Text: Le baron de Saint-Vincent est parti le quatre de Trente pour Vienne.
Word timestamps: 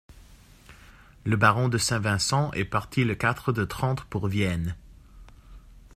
Le 1.25 1.35
baron 1.35 1.69
de 1.69 1.77
Saint-Vincent 1.77 2.51
est 2.53 2.65
parti 2.65 3.03
le 3.03 3.13
quatre 3.13 3.51
de 3.51 3.63
Trente 3.65 4.03
pour 4.05 4.27
Vienne. 4.27 4.75